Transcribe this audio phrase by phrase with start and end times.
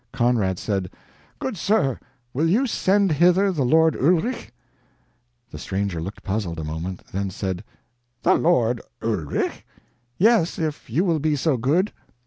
[0.11, 0.89] Conrad said:
[1.37, 1.99] "Good sir,
[2.33, 4.51] will you send hither the lord Ulrich?"
[5.51, 7.63] The stranger looked puzzled a moment, then said:
[8.23, 9.63] "The lord Ulrich?"
[10.17, 11.93] "Yes if you will be so good."